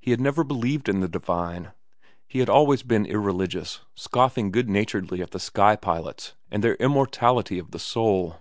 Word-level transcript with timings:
He 0.00 0.10
had 0.10 0.20
never 0.20 0.42
believed 0.42 0.88
in 0.88 0.98
the 0.98 1.06
divine. 1.06 1.70
He 2.26 2.40
had 2.40 2.50
always 2.50 2.82
been 2.82 3.06
irreligious, 3.06 3.82
scoffing 3.94 4.50
good 4.50 4.68
naturedly 4.68 5.22
at 5.22 5.30
the 5.30 5.38
sky 5.38 5.76
pilots 5.76 6.34
and 6.50 6.64
their 6.64 6.74
immortality 6.74 7.60
of 7.60 7.70
the 7.70 7.78
soul. 7.78 8.40